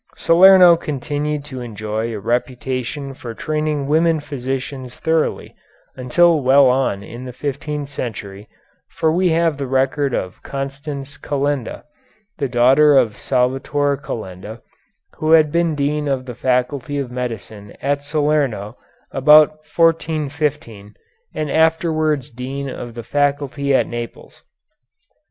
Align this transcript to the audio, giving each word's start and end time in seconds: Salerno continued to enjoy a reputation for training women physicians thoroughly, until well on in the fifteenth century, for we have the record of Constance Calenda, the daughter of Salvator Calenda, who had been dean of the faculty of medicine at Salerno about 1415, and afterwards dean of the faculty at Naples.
Salerno 0.17 0.75
continued 0.77 1.45
to 1.45 1.61
enjoy 1.61 2.11
a 2.11 2.19
reputation 2.19 3.13
for 3.13 3.35
training 3.35 3.85
women 3.85 4.19
physicians 4.19 4.99
thoroughly, 4.99 5.53
until 5.95 6.41
well 6.41 6.65
on 6.67 7.03
in 7.03 7.25
the 7.25 7.31
fifteenth 7.31 7.87
century, 7.87 8.49
for 8.89 9.11
we 9.11 9.29
have 9.29 9.57
the 9.57 9.67
record 9.67 10.11
of 10.15 10.41
Constance 10.41 11.17
Calenda, 11.19 11.83
the 12.39 12.49
daughter 12.49 12.97
of 12.97 13.15
Salvator 13.15 13.95
Calenda, 13.95 14.63
who 15.17 15.33
had 15.33 15.51
been 15.51 15.75
dean 15.75 16.07
of 16.07 16.25
the 16.25 16.33
faculty 16.33 16.97
of 16.97 17.11
medicine 17.11 17.77
at 17.79 18.03
Salerno 18.03 18.77
about 19.11 19.49
1415, 19.71 20.95
and 21.35 21.51
afterwards 21.51 22.31
dean 22.31 22.67
of 22.67 22.95
the 22.95 23.03
faculty 23.03 23.71
at 23.75 23.85
Naples. 23.85 24.41